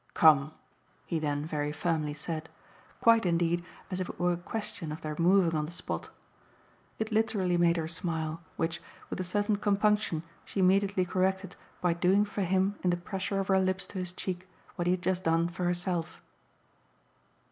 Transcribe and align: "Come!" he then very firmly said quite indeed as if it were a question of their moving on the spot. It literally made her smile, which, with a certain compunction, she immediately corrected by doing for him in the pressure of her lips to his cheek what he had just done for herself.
"Come!" 0.15 0.51
he 1.05 1.19
then 1.19 1.45
very 1.45 1.71
firmly 1.71 2.15
said 2.15 2.49
quite 3.01 3.23
indeed 3.23 3.63
as 3.91 3.99
if 3.99 4.09
it 4.09 4.19
were 4.19 4.33
a 4.33 4.37
question 4.37 4.91
of 4.91 5.01
their 5.01 5.15
moving 5.19 5.53
on 5.53 5.67
the 5.67 5.71
spot. 5.71 6.09
It 6.97 7.11
literally 7.11 7.55
made 7.55 7.77
her 7.77 7.87
smile, 7.87 8.41
which, 8.57 8.81
with 9.11 9.19
a 9.19 9.23
certain 9.23 9.57
compunction, 9.57 10.23
she 10.43 10.59
immediately 10.59 11.05
corrected 11.05 11.55
by 11.81 11.93
doing 11.93 12.25
for 12.25 12.41
him 12.41 12.79
in 12.83 12.89
the 12.89 12.97
pressure 12.97 13.39
of 13.39 13.49
her 13.49 13.59
lips 13.59 13.85
to 13.93 13.99
his 13.99 14.11
cheek 14.11 14.47
what 14.75 14.87
he 14.87 14.91
had 14.93 15.03
just 15.03 15.23
done 15.23 15.47
for 15.49 15.65
herself. 15.65 16.19